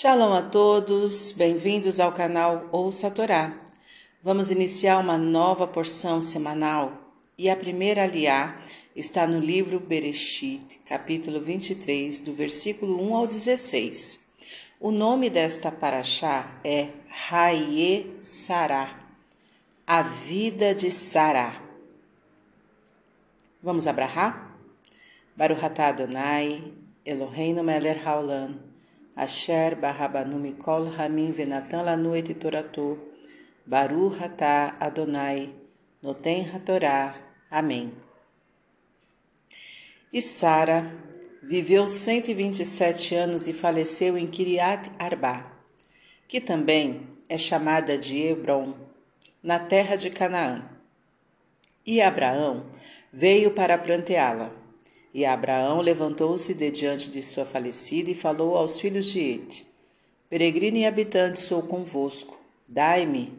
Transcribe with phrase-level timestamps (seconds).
[0.00, 3.54] Shalom a todos, bem-vindos ao canal Ouça a Torá.
[4.22, 8.58] Vamos iniciar uma nova porção semanal e a primeira aliá
[8.96, 14.30] está no livro Bereshit, capítulo 23, do versículo 1 ao 16.
[14.80, 19.06] O nome desta paraxá é Raie Sará,
[19.86, 21.62] a vida de Sará.
[23.62, 24.58] Vamos abrahar?
[25.36, 26.72] Baruch Adonai,
[27.04, 28.69] Eloheinu melech haolam,
[29.16, 32.98] Asher barrabanu mikol ramin venatan lanu et toratu,
[33.66, 35.54] Baruch atah Adonai,
[36.02, 37.14] noten hatorá.
[37.50, 37.92] Amém.
[40.12, 40.90] E Sara
[41.42, 45.52] viveu 127 anos e faleceu em Kiriat Arba,
[46.26, 48.74] que também é chamada de Hebron,
[49.42, 50.68] na terra de Canaã.
[51.86, 52.66] E Abraão
[53.12, 54.59] veio para planteá-la.
[55.12, 59.66] E Abraão levantou-se de diante de sua falecida e falou aos filhos de Et:
[60.28, 62.38] Peregrino e habitante sou convosco.
[62.68, 63.32] Dai-me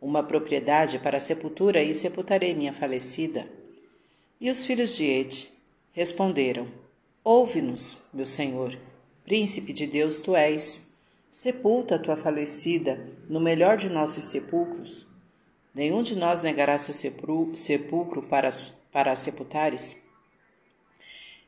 [0.00, 3.44] uma propriedade para a sepultura e sepultarei minha falecida.
[4.40, 5.50] E os filhos de Et
[5.92, 6.68] responderam:
[7.24, 8.78] Ouve-nos, meu senhor,
[9.24, 10.94] príncipe de Deus tu és.
[11.28, 15.06] Sepulta tua falecida no melhor de nossos sepulcros.
[15.74, 18.48] Nenhum de nós negará seu sepulcro para,
[18.90, 20.05] para sepultares.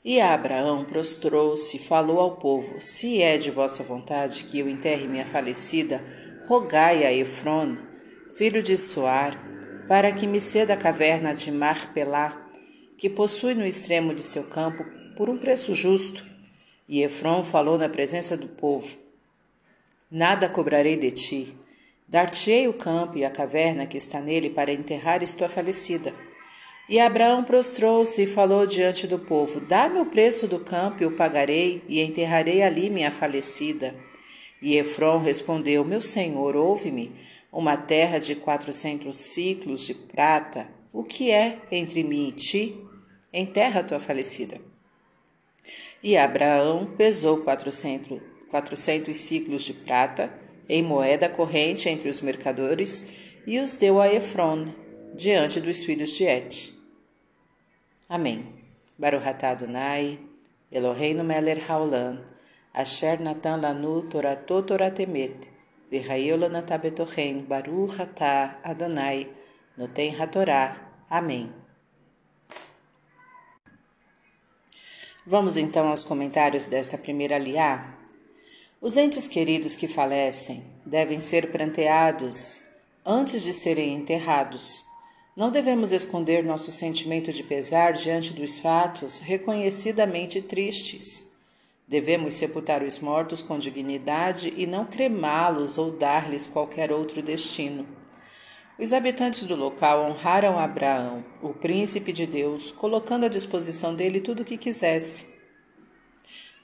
[0.09, 5.07] E Abraão prostrou-se e falou ao povo: Se é de vossa vontade que eu enterre
[5.07, 6.03] minha falecida,
[6.47, 7.77] rogai a Efron,
[8.35, 9.39] filho de Soar,
[9.87, 12.49] para que me ceda a caverna de Marpelá,
[12.97, 14.83] que possui no extremo de seu campo,
[15.15, 16.27] por um preço justo.
[16.89, 18.97] E Efron falou na presença do povo:
[20.11, 21.55] Nada cobrarei de ti.
[22.09, 26.15] Dar-te-ei o campo e a caverna que está nele para enterrares tua falecida.
[26.89, 31.13] E Abraão prostrou-se e falou diante do povo: Dá-me o preço do campo e o
[31.13, 33.95] pagarei, e enterrarei ali minha falecida.
[34.63, 37.13] E Efron respondeu: Meu senhor, ouve-me.
[37.53, 42.79] Uma terra de quatrocentos ciclos de prata, o que é entre mim e ti?
[43.33, 44.61] Enterra tua falecida.
[46.03, 48.21] E Abraão pesou quatrocentos,
[48.51, 50.33] quatrocentos ciclos de prata
[50.69, 53.07] em moeda corrente entre os mercadores
[53.47, 54.67] e os deu a Efron
[55.15, 56.78] diante dos filhos de Et.
[58.09, 58.55] Amém.
[58.99, 60.19] Baruch Adonai,
[60.73, 62.25] Eloheinu melech haolam,
[62.73, 65.51] asher natan lanu torato toratemet,
[65.91, 69.29] lanatah betochen, Baruch atah Adonai,
[69.77, 71.05] noten hatorá.
[71.11, 71.53] Amém.
[75.27, 77.95] Vamos então aos comentários desta primeira aliá.
[78.81, 82.65] Os entes queridos que falecem devem ser pranteados
[83.05, 84.88] antes de serem enterrados.
[85.39, 91.31] Não devemos esconder nosso sentimento de pesar diante dos fatos reconhecidamente tristes.
[91.87, 97.87] Devemos sepultar os mortos com dignidade e não cremá-los ou dar-lhes qualquer outro destino.
[98.77, 104.43] Os habitantes do local honraram Abraão, o príncipe de Deus, colocando à disposição dele tudo
[104.43, 105.27] o que quisesse.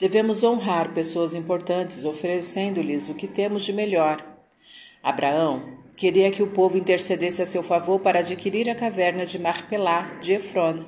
[0.00, 4.33] Devemos honrar pessoas importantes, oferecendo-lhes o que temos de melhor.
[5.04, 10.18] Abraão Queria que o povo intercedesse a seu favor para adquirir a caverna de Marpelá,
[10.20, 10.84] de Efron.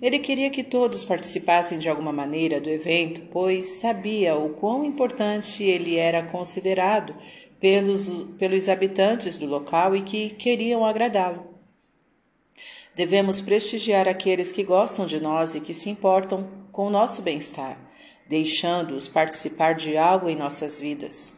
[0.00, 5.64] Ele queria que todos participassem de alguma maneira do evento, pois sabia o quão importante
[5.64, 7.14] ele era considerado
[7.58, 11.46] pelos, pelos habitantes do local e que queriam agradá-lo.
[12.94, 17.78] Devemos prestigiar aqueles que gostam de nós e que se importam com o nosso bem-estar,
[18.28, 21.35] deixando-os participar de algo em nossas vidas.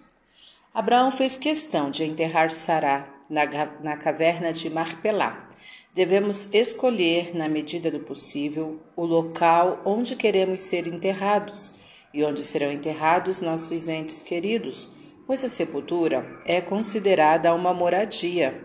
[0.78, 3.42] Abraão fez questão de enterrar Sará na,
[3.82, 5.50] na caverna de Marpelá.
[5.92, 11.74] Devemos escolher, na medida do possível, o local onde queremos ser enterrados
[12.14, 14.88] e onde serão enterrados nossos entes queridos,
[15.26, 18.64] pois a sepultura é considerada uma moradia.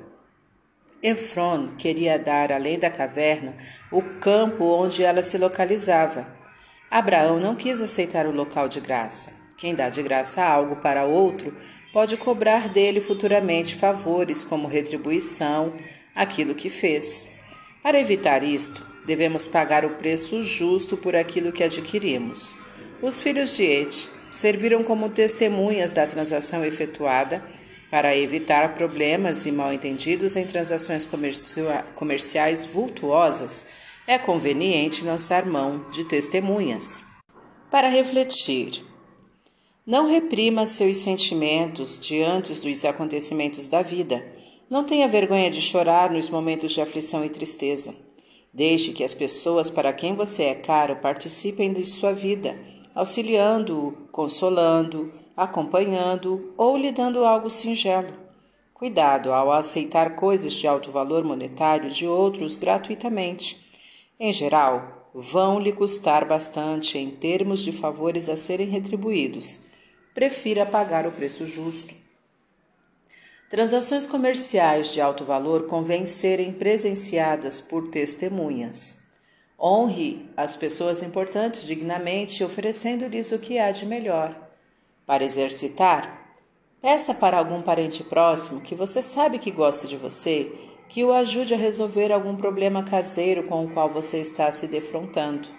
[1.02, 3.58] Efron queria dar, além da caverna,
[3.92, 6.32] o campo onde ela se localizava.
[6.92, 9.42] Abraão não quis aceitar o local de graça.
[9.64, 11.56] Quem dá de graça algo para outro
[11.94, 15.74] pode cobrar dele futuramente favores como retribuição
[16.14, 17.32] aquilo que fez.
[17.82, 22.58] Para evitar isto, devemos pagar o preço justo por aquilo que adquirimos.
[23.02, 27.42] Os filhos de Et serviram como testemunhas da transação efetuada
[27.90, 31.08] para evitar problemas e mal-entendidos em transações
[31.96, 33.66] comerciais vultuosas.
[34.06, 37.06] É conveniente lançar mão de testemunhas.
[37.72, 38.92] Para refletir,
[39.86, 44.26] não reprima seus sentimentos diante dos acontecimentos da vida.
[44.70, 47.96] Não tenha vergonha de chorar nos momentos de aflição e tristeza.
[48.54, 52.58] Deixe que as pessoas para quem você é caro participem de sua vida,
[52.96, 58.14] auxiliando-o, consolando acompanhando ou lhe dando algo singelo.
[58.74, 63.66] Cuidado ao aceitar coisas de alto valor monetário de outros gratuitamente.
[64.20, 69.62] Em geral, vão lhe custar bastante em termos de favores a serem retribuídos.
[70.14, 71.96] Prefira pagar o preço justo.
[73.50, 79.04] Transações comerciais de alto valor convém serem presenciadas por testemunhas.
[79.60, 84.36] Honre as pessoas importantes dignamente, oferecendo-lhes o que há de melhor.
[85.06, 86.36] Para exercitar,
[86.82, 90.52] peça para algum parente próximo que você sabe que gosta de você
[90.88, 95.50] que o ajude a resolver algum problema caseiro com o qual você está se defrontando.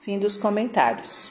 [0.00, 1.30] Fim dos comentários.